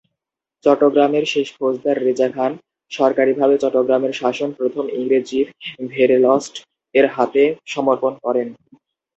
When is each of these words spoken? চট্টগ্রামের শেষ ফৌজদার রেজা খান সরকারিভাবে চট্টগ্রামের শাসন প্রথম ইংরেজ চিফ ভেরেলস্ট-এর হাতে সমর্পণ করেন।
চট্টগ্রামের 0.65 1.25
শেষ 1.27 1.47
ফৌজদার 1.57 1.97
রেজা 1.99 2.27
খান 2.29 2.51
সরকারিভাবে 2.91 3.55
চট্টগ্রামের 3.63 4.13
শাসন 4.13 4.49
প্রথম 4.59 4.85
ইংরেজ 4.97 5.23
চিফ 5.29 5.47
ভেরেলস্ট-এর 5.91 7.05
হাতে 7.15 7.43
সমর্পণ 7.67 8.13
করেন। 8.23 8.47